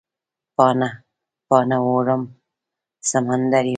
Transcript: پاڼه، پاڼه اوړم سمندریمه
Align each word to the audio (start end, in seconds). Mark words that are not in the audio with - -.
پاڼه، 0.55 0.89
پاڼه 1.47 1.77
اوړم 1.87 2.21
سمندریمه 3.09 3.69